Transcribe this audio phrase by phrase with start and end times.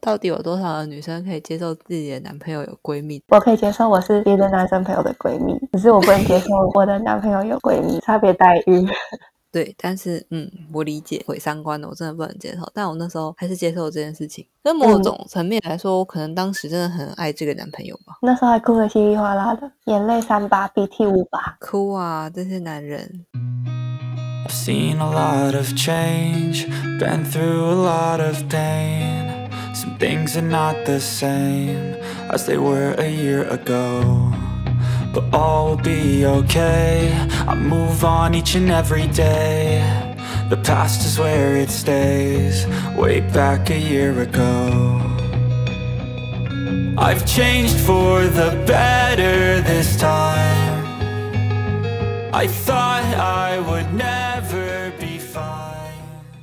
[0.00, 3.22] 到底有多少的女生可以接受自己的男朋友有闺蜜？
[3.28, 8.86] 我可以接受我是别的男生朋友的闺蜜，只是我不能接受我的男朋友有闺蜜，差别待遇。
[9.52, 12.70] 对，但是嗯，我理解毁三观的，我真的不能接受。
[12.72, 14.46] 但我那时候还是接受这件事情。
[14.62, 18.14] 跟某种层面来说，我可能当时真的很爱这个男朋友吧。
[18.22, 21.56] 那时候还哭得稀里哗啦的，眼泪三把，鼻涕五把。
[21.58, 23.26] 哭啊，这些男人。
[24.46, 26.66] I've seen a lot of change,
[27.00, 29.29] been through a lot of pain.
[29.80, 31.94] Some things are not the same
[32.30, 34.30] as they were a year ago.
[35.14, 37.10] But all will be okay.
[37.48, 39.80] I move on each and every day.
[40.50, 45.00] The past is where it stays, way back a year ago.
[46.98, 50.84] I've changed for the better this time.
[52.34, 54.19] I thought I would never.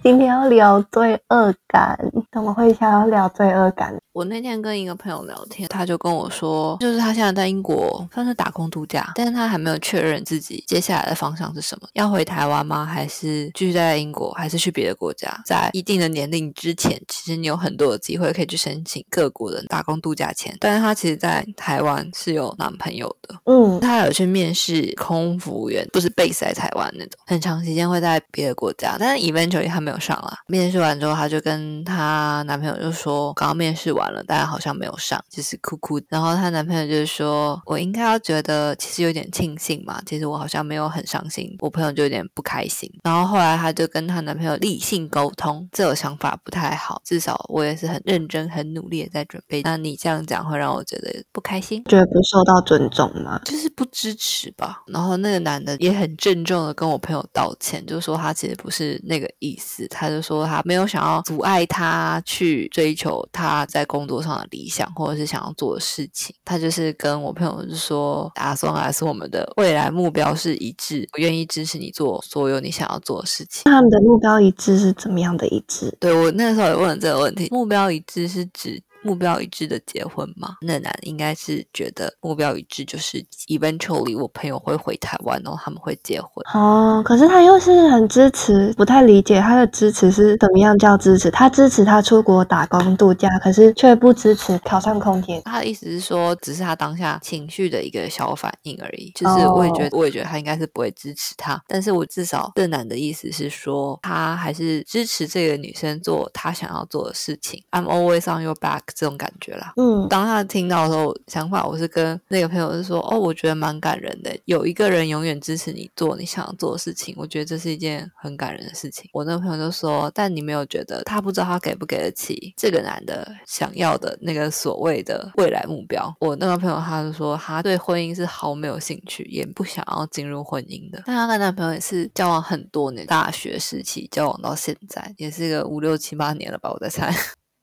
[0.07, 1.99] 今天要聊罪恶感，
[2.31, 3.93] 怎么会想要聊罪恶感？
[4.17, 12.83] 我那天跟一个朋友聊天，他就跟我说，就是他现在在英国算是打工度假，但是他还没有确认自己接下来的方向是什么，要回台湾吗？
[12.83, 14.31] 还是继续待在英国？
[14.31, 15.39] 还是去别的国家？
[15.45, 20.57] 在一定的年龄之前，其实你有很多的机会可以去申请各国的打工度假签。
[20.59, 30.39] 但是他其实，在台湾是有男朋友的，嗯，他有去面试空服务员，不是 base 在台湾那种，很长时间会在别的国家，但是 eventually 他没有上啦。
[30.47, 35.99] 面试完之后，他就跟她男朋友就说，刚刚面试完了，但好像没有上，就是哭哭。
[36.09, 42.91] 然后她男朋友就是说，我应该要觉得其实有点庆幸嘛，其实我好像没有很伤心，我朋友就有点不开心。
[43.03, 49.61] 然后后来她就跟她男朋友理性沟通，这种想法不太好，至少我也是很认真、很努力的在准备。
[49.63, 51.83] 那你这样讲会让我觉得不开心。
[51.85, 53.39] 觉得不受到尊重吗？
[53.45, 54.83] 就是不支持吧。
[54.87, 66.35] 然后那个男的也很郑重的跟我朋友道歉，就说他其实不是那个意思，他就说他没有想要阻碍他去追求他在工作上的理想或者是想要做的事情。
[66.43, 73.61] 他就是跟我朋友就说，打算还是我们的未来目标是一致，我愿意支持你做所有你想要做的事情。
[73.65, 75.95] 那他们的目标一致是怎么样的一致？
[76.01, 80.57] 对我那时候也问了这个问题，目标一致是指目标一致的结婚吗？
[80.61, 86.29] 那男的应该是觉得目标一致就是 eventually 我朋友会回台湾，然后他们会结婚。
[86.53, 91.31] 哦，可是他又是很支持，不太理解他的支持是怎么样叫支持？
[91.31, 95.41] 他支持他出国打工度假，可是却不支持考上空姐。
[95.45, 99.09] 他的意思是说，只是他当下情绪的一个小反应而已。
[99.15, 101.61] 就是我也觉得，我也觉得他应该是不会支持他。
[101.67, 107.63] 但是我至少这男的意思是说，他还是支持这个女生做他想要做的事情。
[107.71, 109.73] I'm always on your back 这种感觉啦。
[109.77, 119.07] 嗯，当他听到的时候，想法我是跟那个朋友是说，哦，我觉得蛮感人的，有一个人永远支持你做你想要做的事情，我觉得这是一件很感人的事情。
[119.13, 126.11] 我那个朋友就说，但你没有觉得他不知道他给不给得起这个男的想要的那个所谓的未来目标。
[126.19, 131.03] 我那个朋友他就说，他对婚姻是毫没有兴趣，也不想要进入婚姻的。
[131.05, 137.13] 但他跟男朋友也是交往很多年，大学时期交往到现在，也是个五六七八年了吧，我在猜。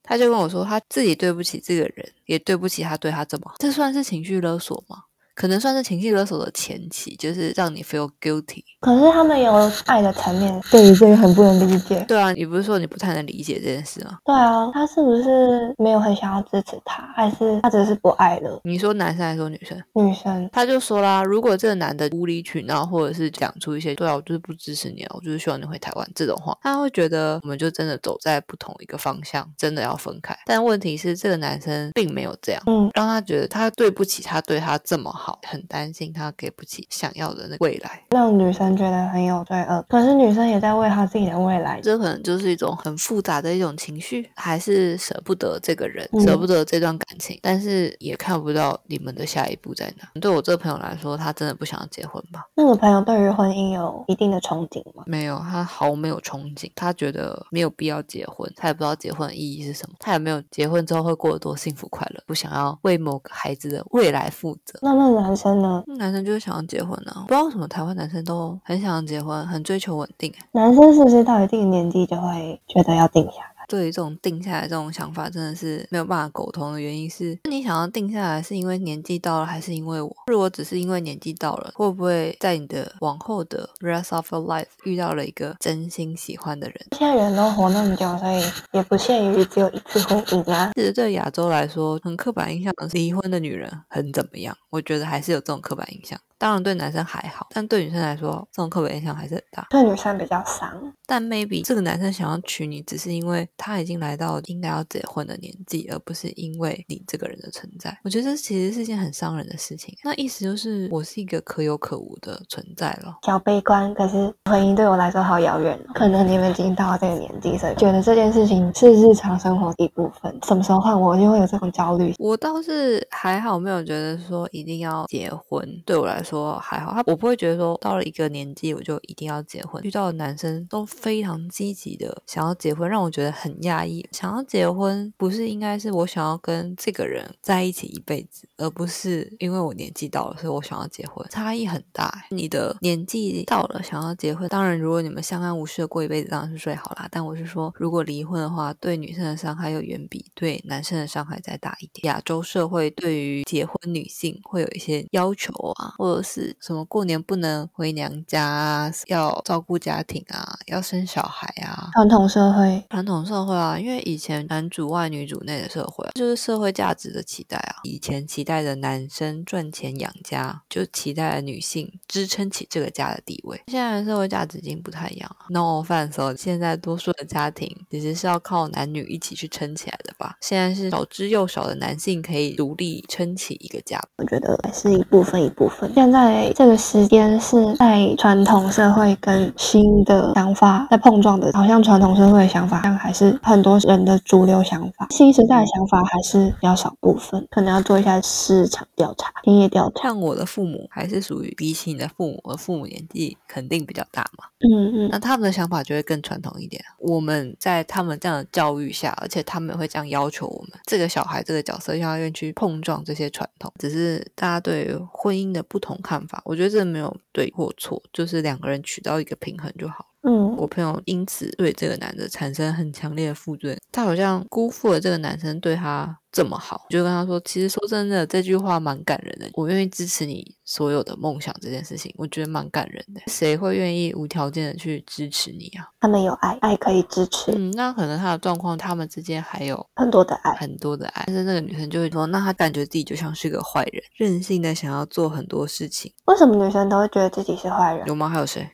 [0.07, 5.05] 他就跟我说，他自己对不起这个人，也对不起他对他这么好，这算是情绪勒索吗？
[5.35, 8.63] 可能算是情绪勒索的前期，就是让你 feel guilty。
[8.81, 9.53] 可是他们有
[9.87, 12.05] 爱的层面，对于这个很不能理解。
[12.07, 14.19] 对啊，你不是说你不太能理解这件事吗？
[14.25, 19.83] 对啊，他是不是没有很想要支持他，还是他只是不爱了你说男生还是说女生？
[19.95, 20.49] 女生？
[20.53, 30.37] 他就说啦，如果这个男的无理取闹，或者是讲出一些对啊，我就是不支持你啊，我就是希望你回台湾这种话，他会觉得我们就真的走在不同一个方向，真的要分开。
[30.47, 38.03] 但问题是，这个男生并没有这样，嗯，让他觉得他对不起他对他这么好，很担心他给不起想要的那个未来。
[38.11, 41.81] 让女生觉得很有罪恶，可是女生也在为她自己的未来。
[41.81, 50.21] 这可能就是一种很复杂的一种情绪，还是舍不得这个人，嗯舍不得这段感情，但是也看不到你们的下一步在哪。
[50.21, 52.47] 对我这个朋友来说，他真的不想要结婚吧？
[52.55, 55.05] 那个朋友对于婚姻有一定的憧憬吗？
[55.07, 64.79] 没有，他毫没有憧憬，他觉得没有必要结婚，他也不知道结婚的意义是什么，他也没有结婚之后会过得多幸福快乐，不想要为某个孩子的未来负责。
[64.83, 65.83] 那那个男生呢？
[65.87, 70.33] 男生就是想要结婚啊，不知道为什么台湾男生都很想要结婚，很追求稳定。
[70.53, 73.54] 男生是不是到一定年纪就会觉得要定下来？
[73.69, 80.15] 对于这种定下来这种想法，真的是没有办法沟通的原因是，你想要定下来是因为年纪到了，还是因为我？
[80.27, 86.77] 如果只是因为年纪到了，会不会在你的往后的 rest of your life 遇到了一个真心喜欢的人？
[86.93, 90.73] 现在人都活那么久，所以也不限于只有一次婚姻啊。
[90.75, 94.57] 其实对亚洲来说，很刻板印象离婚的女人很怎么样？
[94.71, 96.19] 我觉得还是有这种刻板印象。
[96.45, 99.67] 当然对男生还好，但对女生来说，这种刻板印象还是很大。
[99.71, 100.71] 对女生比较伤。
[101.07, 107.99] 但 maybe 这个男生想要娶你，只是因为他已经来到应该要结婚的年纪，而不是因为你这个人的存在。
[108.05, 109.97] 我觉得这其实是件很伤人的事情。
[110.05, 113.17] 那意思就是我是一个可有可无的存在了。
[113.23, 115.93] 小悲观，可是婚姻对我来说好遥远哦。
[115.95, 120.39] 可能你们已经到了这个年纪，所以觉得这件事情是日常生活的一部分。
[120.43, 122.15] 什么时候换我，就会有这种焦虑。
[122.19, 125.67] 我倒是还好，没有觉得说一定要结婚。
[125.87, 129.83] 对我来说说还好，他我不会觉得说到了一个年纪我就一定要结婚。
[129.85, 134.07] 遇到的男生都非常积极的想要结婚，让我觉得很压抑。
[134.13, 142.25] 想要结婚不是应该是我想要跟这个人在一起一辈子，而不是因为我年纪到了，所以我想要结婚，差异很大。
[142.31, 147.07] 你的年纪到了想要结婚，当然如果你们相安无事的过一辈子，当然是最好啦。
[147.11, 152.07] 但我是说，如果离婚的话，对女生的伤害又远比对男生的伤害再大一点。
[152.07, 161.91] 亚洲社会对于结婚女性会有一些要求啊，或者是什么过年不能回娘家啊，要照顾家庭啊，要生小孩啊。
[161.93, 167.77] 传统社会，传统社会啊，因为以前男主外女主内的社会，就是社会价值的期待啊。
[167.83, 173.61] 以前期待的男生赚钱养家，就期待女性支撑起这个家的地位。
[173.69, 175.47] 现在的社会价值已经不太一样了。
[175.51, 180.37] No offense，现在多数的家庭其实是要靠男女一起去撑起来的吧？
[180.41, 184.01] 现在是少之又少的男性可以独立撑起一个家。
[184.17, 185.93] 我觉得是一部分一部分。
[186.05, 195.07] 现在这个时间是在传统社会跟新的想法在碰撞的，好像传统社会的想法，但还是很多人的主流想法。
[195.09, 200.03] 新时代的想法还是比较少部分，可能要做一下市场调查、田野调查。
[200.03, 204.45] 像我的父母还是属于比起你的父母，我的父母年纪肯定比较大嘛。
[204.61, 206.85] 嗯嗯，那他们的想法就会更传统一点。
[206.99, 213.73] 我们在他们这样的教育下，而且他们会这样要求我们，这个小孩这个角色要愿意去碰撞这些传统。
[213.79, 220.14] 只是大家对于婚姻的不同看法，我觉得这没有对或错，就是两个人取到一个平衡就好。
[220.27, 233.21] 嗯，我朋友因此对这个男的产生很强烈的负罪，他好像辜负了这个男生对他这么好，就跟他说，其实说真的，这句话蛮感人的，我愿意支持你所有的梦想这件事情，我觉得蛮感人的。
[233.27, 235.87] 谁会愿意无条件的去支持你啊？
[236.01, 240.53] 他们有爱，爱可以支持嗯，那可能他的状况，他们之间还有很多的爱。
[240.55, 248.07] 很多的爱，但是那个女生就会说，那她感觉自己就像是个坏人，任性的想要做很多事情，为什么女生都会觉得自己是坏人？
[248.07, 248.31] 有吗？
[248.31, 248.67] 还有谁？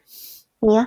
[0.63, 0.87] 你呀、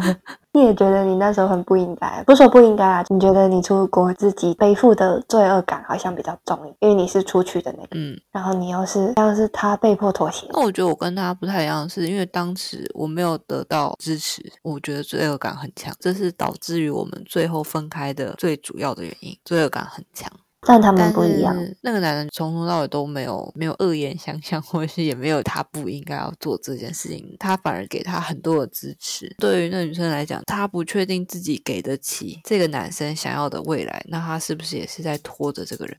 [0.52, 20.30] 你也觉得你那时候很不应该，不说不应该啊，你觉得你出国自己背负的罪恶感好像比较重，因为你是出去的那个，嗯，然后你又是像是他被迫妥协，那我觉得我跟他不太一样，是因为当时我没有得到支持，我觉得罪恶感很强，这是导致于我们最后分开的最主要的原因，罪恶感很强。
[20.66, 21.54] 但他们不一样。
[21.82, 29.34] 那个男人从头到尾都没有没有恶言相向，或者是也没有他不应该要做这件事情，他反而给他很多的支持。
[29.38, 35.96] 对于那女生来讲，她不确定自己给得起这个男生想要的未来，那她是不是也是在拖着这个人？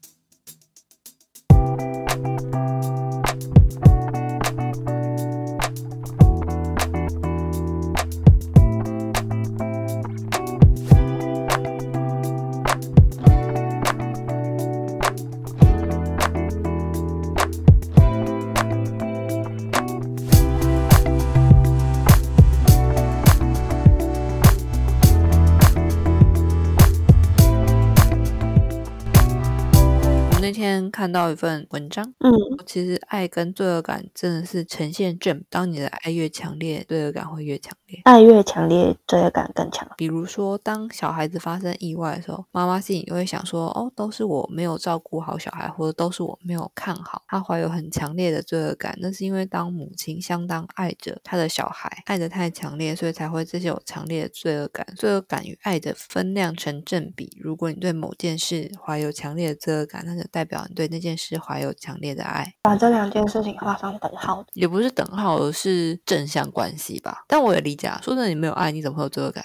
[30.95, 32.31] 看到一份文章，嗯，
[32.65, 37.99] 其实爱跟罪恶感真的是呈现正，当你的爱越强烈，罪恶感会越强烈。
[38.05, 39.85] 爱越强烈，罪恶感更强。
[39.97, 54.87] 比如说，当小孩子发生意外的时候，妈妈心里就会想说：“哦，都是我没有照顾好小孩，或者都是我没有看好。”她怀有很强烈的罪恶感，那是因为当母亲相当爱着她的小孩，爱得太强烈，所以才会这些有强烈的罪恶感。
[54.95, 57.37] 罪恶感与爱的分量成正比。
[57.37, 62.53] 如果你对某件事怀有强烈的罪恶感，那就代表你对那件事怀有强烈的爱。
[62.63, 67.23] 把这两件事情画上等号的，也不是等号，而是正向关系吧。
[67.27, 69.43] 但我也理解啊，说真的，你没有爱，你怎么会有罪恶感？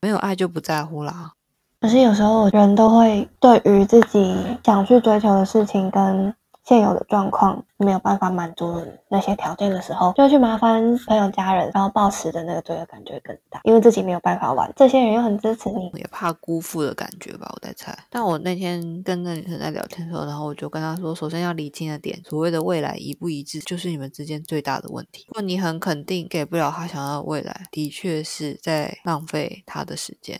[0.00, 1.32] 没有爱就不在乎啦。
[1.80, 6.34] 可是有时候人都会对于自己想去追求的事情跟
[6.68, 17.96] 现有的状况没有办法满足那些条件的时候，就去麻烦朋友、家人，然后抱持的那个罪恶感就会更大，因为自己没有办法玩，这些人又很支持你，也怕辜负的感觉吧，我在猜。
[18.10, 25.24] 但我那天跟那女生在聊天的时候，然后我就跟她说，首先要理清的点，所谓的未来一不一致，就是你们之间最大的问题。
[25.28, 30.38] 如果你很肯定给不了他想要的未来，的确是在浪费他的时间。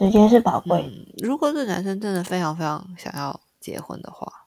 [0.00, 0.82] 时间是宝贵。
[0.82, 4.39] 嗯，如果这男生真的非常非常想要结婚的话，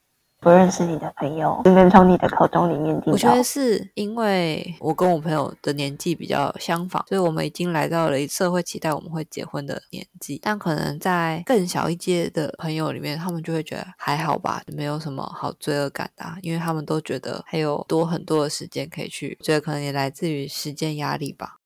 [0.44, 3.12] 不认识你的朋友，只能从你的口中里面听到。
[3.14, 10.38] 我觉得是因为我跟我朋友的年纪比较相仿，所以我们已经来到了社会期待我们会结婚的年纪。
[10.44, 21.60] 但可能在更小一届的朋友里面，他们就会觉得还好吧，没有什么好罪恶感的，因为他们都觉得还有多很多的时间可以去，觉得可能也来自于时间压力吧。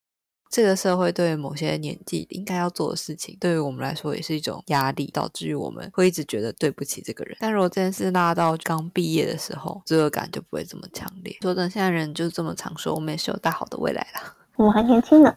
[0.50, 7.38] 这个社会对某些年纪应该要做的事情，对于我们来说也是一种压力，导致于我们会一直觉得对不起这个人。
[7.40, 11.36] 但如果这件事拉到刚毕业的时候，罪恶感就不会这么强烈。
[11.42, 14.36] 说真，现在人就这么常说，我们也是有大好的未来啦。
[14.56, 15.34] 我们还年轻呢。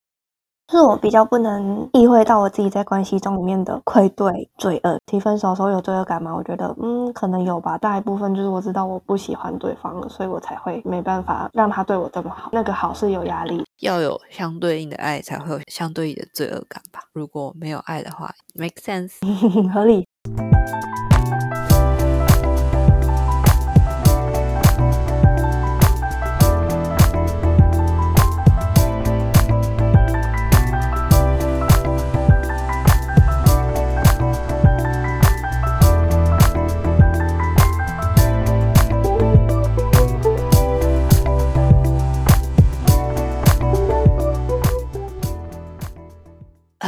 [0.71, 4.97] 是我比较不能意会到我自己在关系中里面的愧对罪恶。
[5.05, 6.33] 提分手的时候有罪恶感吗？
[6.33, 7.77] 我觉得，嗯，可能有吧。
[7.77, 12.51] 大一部分就是我知道我不喜欢对方了，所以我才会没办法让他对我这么好。
[12.53, 17.01] 那个好是有压力，要有相对应的爱，才会有相对应的罪恶感吧。
[17.13, 19.19] 如果没有爱的话，make sense，
[19.75, 20.07] 合理。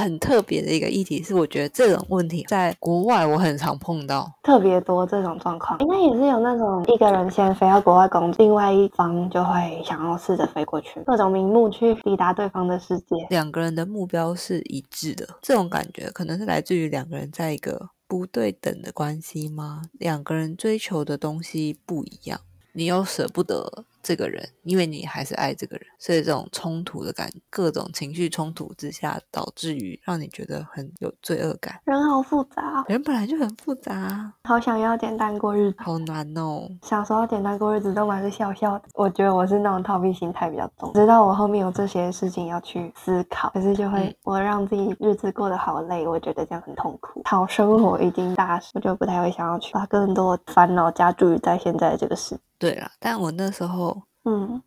[0.02, 13.16] 很特别的一个议题是，我觉得这种问题在国外我很常碰到，特别多这种状况，应该也是有那种一个人先飞到国外工作，另外一方就会想要试着飞过去，各种名目去抵达对方的世界。
[13.30, 19.82] 两个人的目标是一致的，这种感觉可能是来自于两个人在一个不对等的关系吗？
[19.92, 22.40] 两个人追求的东西不一样，
[22.72, 23.84] 你又舍不得。
[24.02, 31.80] 这个人，因为你还是爱这个人，所以这种冲突的感，各种情绪冲突之下，导致于让你觉得很有罪恶感。
[31.84, 36.68] 人好复杂，人本来就很复杂，好想要简单过日子，好难哦。
[36.82, 38.84] 小时候简单过日子都蛮是笑笑的。
[38.94, 47.22] 我觉得我是那种逃避心态比较重，直到我后面有这些事情要去思考，可是就会我让自己日子过得好累，我觉得这样很痛苦。
[47.24, 52.38] 讨生活已经大事，我就不太会想要去把更多烦恼加注于在现在这个时。
[52.62, 54.62] 对啦，但我那时候嗯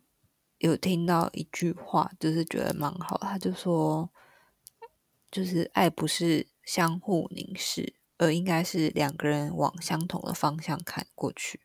[0.58, 3.16] 有听到一句话，就是觉得蛮好。
[3.22, 4.10] 他就说，
[5.30, 11.60] 就是爱不是相互凝视，而应该是两个人往相同的方向看过去。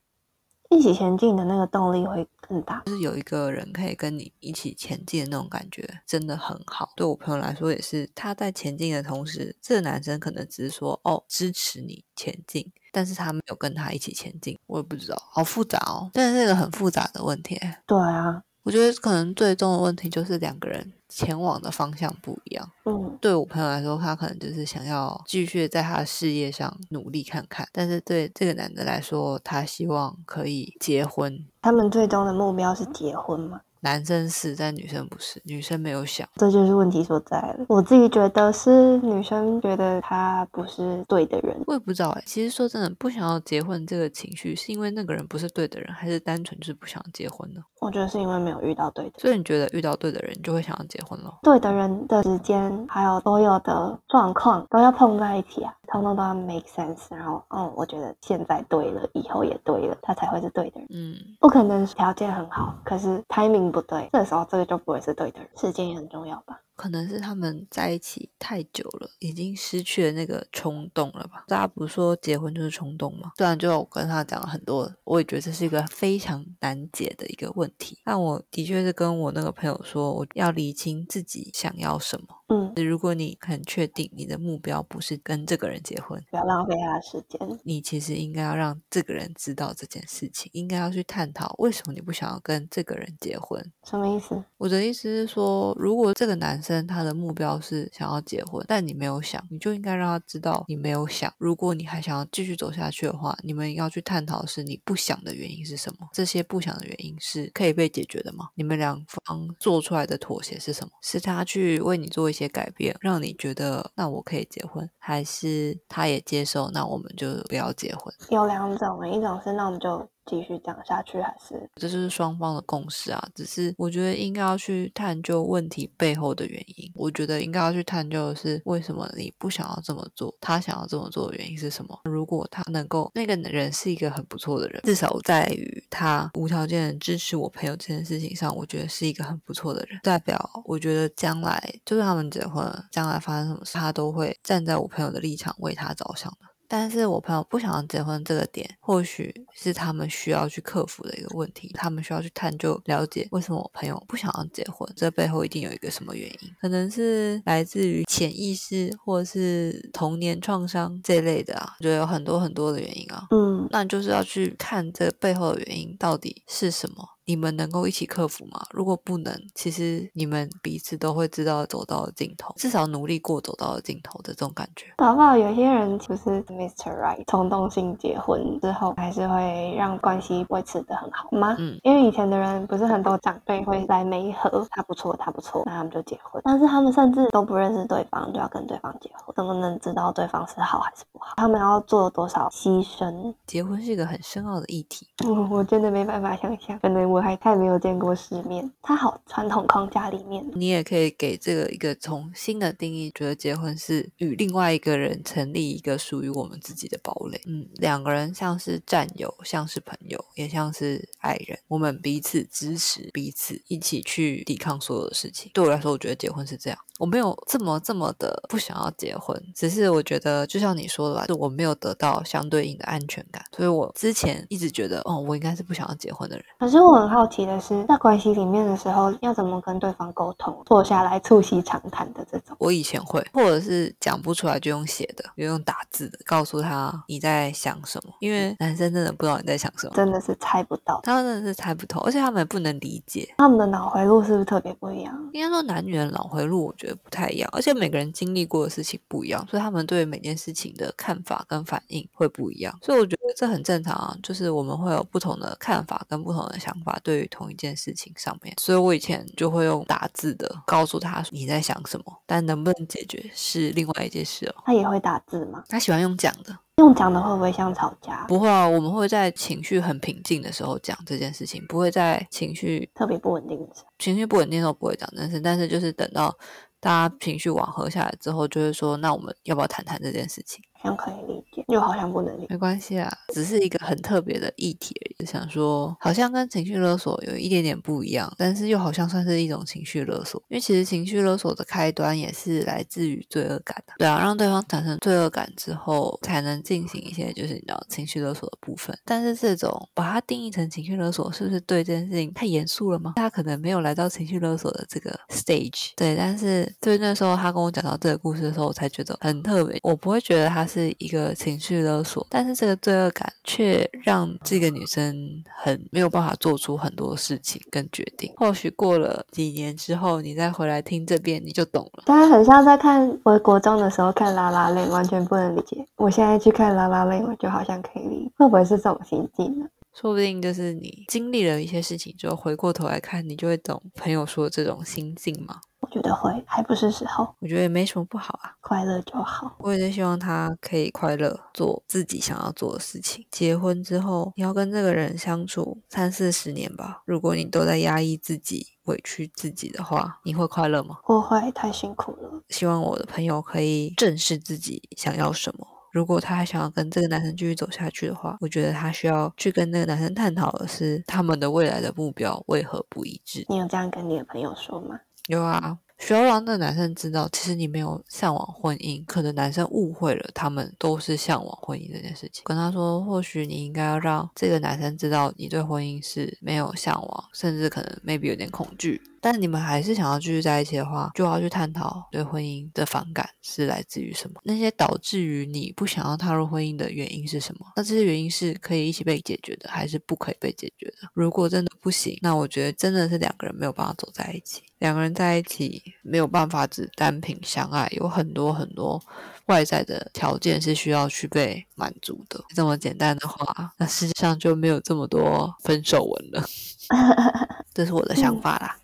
[0.71, 6.89] 一起前进的那个动力会更大，就是有一个人可以跟你一起前进的那种感觉，真的很好。
[6.95, 14.57] 对我朋友来说也是，他在前进的同时，这个男生可能只是说哦支持你前进，但是他没有跟他一起前进。
[14.65, 17.59] 我也不知道，好复杂哦，但是这个很复杂的问题。
[17.85, 18.41] 对啊。
[18.63, 22.71] 我觉得可能最终的问题就是两个人前往的方向不一样。
[22.85, 31.45] 嗯，对我朋友来说，他可能就是想要继续在他的事业上努力看看，但是对这个男的来说，他希望可以结婚。
[31.61, 33.61] 他们最终的目标是结婚吗？
[33.81, 37.65] 男生是，但女生不是，女生没有想，这就是问题所在了。
[37.67, 42.23] 我自己觉得是女生觉得他不是对的人，我也不知道哎。
[42.25, 47.61] 其实说真的，不想要结婚这个情绪，是因为那个人不是对的人，还是单纯就是不想结婚呢？
[47.79, 49.13] 我觉得是因为没有遇到对的。
[49.17, 51.39] 所以你觉得遇到对的人就会想要结婚了？
[51.41, 56.97] 对的人的时间还有所有的状况都要碰在一起啊，通通都要 make sense。
[57.09, 60.87] 然后，哦，我觉得现在对了，以后也对了，他才会是对的人。
[60.89, 65.49] 嗯，不可能条件很好，可是 timing 不对，这时候这个就不会是对的人。
[65.57, 66.61] 时间也很重要吧。
[66.73, 71.43] 可能是他们在一起太久了，已经失去了那个冲动了吧？
[71.47, 73.33] 大家不是说结婚就是冲动吗？
[73.37, 77.99] 虽然就我跟他讲了很多，我也觉得这是一个非常难解的一个问题。
[78.03, 82.27] 但我的确是跟我那个朋友说，我要理清自己想要什么。
[82.51, 87.39] 嗯，如果你很确定你的目标不是跟这个人结婚，不要浪费他的时间。
[87.63, 93.63] 你其实应该要让这个人知道这件事情，应该要去探讨为什么你不想要跟这个人结婚。
[93.85, 94.43] 什么意思？
[94.57, 101.33] 我的意思是说，如果这个男生他的目标是想要结婚，但你没有想，你就应该让他知道你没有想。
[101.37, 106.09] 如果你还想要继续走下去的话，你们要去探讨是你不想的原因是什么？
[106.11, 108.49] 这些不想的原因是可以被解决的吗？
[108.55, 110.91] 你们两方做出来的妥协是什么？
[111.01, 118.13] 是他去为你做一些改变，让你觉得那我可以结婚，还是他也接受，那我们就不要结婚？
[118.29, 120.07] 有两种，一种是那我们就。
[120.25, 123.29] 继续讲下去还是这是双方的共识啊？
[123.33, 126.91] 只是我觉得应该要去探究问题背后的原因。
[126.95, 131.99] 我觉得应该要去探究的是为什么你不想要这么做，他想要这么做的原因是什么？
[132.05, 139.99] 如果他能够那个人是一个很不错的人，至少在于他无条件支持我朋友这件事情上，我觉得是一个很不错的人。
[140.03, 146.50] 代表我觉得将来就是他们结婚，将来发生什么事，他都会站在我朋友的立场为他着想的。
[146.71, 167.05] 但是我朋友不想要结婚这个点，或许是他们需要去克服的一个问题，他们需要去探究了解为什么我朋友不想要结婚，这背后一定有一个什么原因，可能是来自于潜意识或者是童年创伤这类的啊，我觉得有很多很多的原因啊，嗯，那就是要去看这背后的原因到底是什么。
[167.25, 168.61] 你们能够一起克服吗？
[168.71, 174.87] 如果不能，其实你们彼此都会知道走到了尽头，至少努力过走到了尽头的这种感觉。
[174.97, 176.91] 搞不好有些人就是 Mr.
[176.99, 181.55] Right，冲动性结婚之后，还是会让关系维持的很好吗？
[181.59, 186.41] 嗯，因为以前的人不是很多长辈会来媒合，他不错，他不错，那他们就结婚。
[186.43, 191.33] 但是他们甚至都不认识对方，就要跟对方结婚，怎么能知道对方是好还是不好？
[191.37, 193.33] 他们要做多少牺牲？
[193.45, 195.07] 结婚是一个很深奥的议题。
[195.25, 198.71] 我我真的没办法想象，可能我还太没有见过世面。
[198.81, 207.41] 它好传统框架里面，你也可以给这个一个重新的定义，觉得结婚是与另外一个人成立一个属于我们自己的堡垒。
[207.45, 215.51] 嗯，两个人像是战友，像是朋友，也像是爱人，我们彼此支持彼此，一起去抵抗所有的事情。
[215.53, 216.79] 对我来说，我觉得结婚是这样。
[217.01, 226.45] 我没有这么这么的不想要结婚，只是我觉得就像你说的吧，是我没有得到相对应的安全感，所以我之前一直觉得，哦，我应该是不想要结婚的人。
[226.59, 232.55] 可是我很好奇的是，在关系里面的时候，要怎么跟对方沟通，坐下来促膝长谈的这种。
[232.59, 243.33] 我以前会，或者是讲不出来就用写的，就用打字的，告诉他你在想什么，因为男生真的不知道你在想什么，真的是猜不到，他们真的是猜不透，而且他们也不能理解。
[243.39, 245.17] 他们的脑回路是不是特别不一样？
[245.33, 252.77] 应该说男女的脑回路，我觉得不太一样，而且每个人经历过的事情不一样，所以他们对每件事情的看法跟反应会不一样。
[252.81, 258.55] 所以我觉得这很正常啊，就是我们会有不同的看法跟不同的想法，对于同一件事情上面。
[258.59, 264.55] 所以我以前就会用打字的告诉他你在想什么，但能不能解决是另外一件事哦。
[264.65, 265.63] 他也会打字吗？
[265.67, 268.25] 他喜欢用讲的，用讲的会不会像吵架？
[268.27, 273.87] 不会啊，我们会在情绪很平静的时候讲这件事情，不会在情绪特别不稳定的时候。
[273.99, 276.35] 情绪不稳定的时候不会讲这件事，但是就是等到
[276.81, 280.61] 大家情绪缓和下来之后，就会说那我们要不要谈谈这件事情？
[280.81, 282.47] 好像可以理解，又好像不能理解。
[282.49, 285.25] 没关系啊，只是一个很特别的议题而已。
[285.25, 290.41] 想说，好像跟情绪勒索有一点点不一样，但是又好像算是一种情绪勒索。
[290.49, 298.97] 因为其实情绪勒索的开端也是来自于罪恶感的，对啊，让对方产生罪恶感之后，才能进行一些就是你知道情绪勒索的部分。
[299.05, 303.13] 但是这种把它定义成情绪勒索，是不是对这件事情太严肃了吗？
[303.17, 306.15] 他可能没有来到情绪勒索的这个 stage，对。
[306.15, 309.79] 但是对那时候他跟我讲到这个故事的时候，我才觉得很特别。
[309.83, 315.13] 我不会觉得他是一个情绪勒索，但是这个罪恶感却让这个女生
[315.61, 318.31] 很没有办法做出很多事情跟决定。
[318.37, 322.03] 或许过了几年之后，你再回来听这遍，你就懂了。
[322.05, 325.85] 大家很像在看我国中的时候看《拉拉链》，完全不能理解。
[325.97, 329.65] 我现在去看《拉拉链》，我就好像可以理解，会不会是这种心境呢？
[329.93, 335.57] 说不定就是你经历了一些事情之后，回过头来看，你就会懂朋友说的这种心境嘛。
[335.91, 338.55] 我觉得会，还不是时候，我觉得也没什么不好啊。
[338.61, 339.53] 快乐就好。
[339.59, 343.25] 我也是希望他可以快乐，做自己想要做的事情。
[343.29, 347.01] 结婚之后，你要跟这个人相处三四十年吧。
[347.05, 350.95] 如果你都在压抑自己、委屈自己的话，你会快乐吗？
[351.07, 352.41] 我会，太辛苦了。
[352.47, 355.67] 希望我的朋友可以正视自己想要什么。
[355.91, 363.45] 如果他还想要跟这个男生继续走下去的话，我觉得他需要去跟那个男生探讨的是他们的未来的目标为何不一致。
[363.49, 364.97] 你有这样跟你的朋友说吗？
[365.27, 372.43] 有啊，需要让那男生知道，其实你没有向往婚姻，可能男生误会了，他们都是向往婚姻这件事情。
[372.43, 379.01] 跟他说，或许你应该要让这个男生知道，你对婚姻是没有向往，甚至可能 maybe 有点恐惧。
[379.21, 387.67] 但你们还是想要继续在一起的话，就要去探讨对婚姻的反感是来自于什么，那些导致于你不想要踏入婚姻的原因是什么？
[387.75, 391.07] 那这些原因是可以一起被解决的，还是不可以被解决的？
[391.13, 398.99] 如果真的不行，那我觉得真的是两个人没有办法走在一起，两个人在一起没有办法只单凭相爱，有很多很多
[399.45, 402.43] 外在的条件是需要去被满足的。
[402.55, 406.43] 这么简单的话，那世界上就没有这么多分手文了。
[407.73, 408.77] 这是我的想法啦。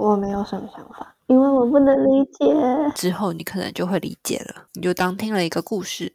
[0.00, 2.46] 我没有什么想法，因为我不能理解。
[2.94, 6.10] 之后你可能就会理解了，你就当听了一个故事。